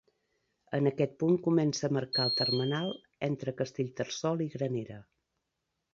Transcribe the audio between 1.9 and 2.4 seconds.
marcar el